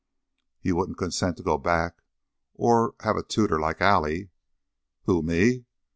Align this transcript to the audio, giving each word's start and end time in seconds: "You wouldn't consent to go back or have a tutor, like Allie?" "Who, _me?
"You 0.63 0.75
wouldn't 0.77 0.97
consent 0.97 1.37
to 1.37 1.43
go 1.43 1.59
back 1.59 2.01
or 2.55 2.95
have 3.01 3.17
a 3.17 3.21
tutor, 3.21 3.59
like 3.59 3.81
Allie?" 3.81 4.31
"Who, 5.03 5.21
_me? 5.21 5.65